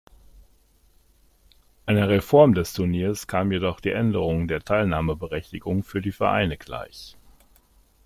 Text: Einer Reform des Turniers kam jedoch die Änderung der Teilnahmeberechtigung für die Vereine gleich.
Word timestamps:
Einer 1.85 2.09
Reform 2.09 2.55
des 2.55 2.73
Turniers 2.73 3.27
kam 3.27 3.51
jedoch 3.51 3.79
die 3.79 3.91
Änderung 3.91 4.47
der 4.47 4.61
Teilnahmeberechtigung 4.63 5.83
für 5.83 6.01
die 6.01 6.11
Vereine 6.11 6.57
gleich. 6.57 7.15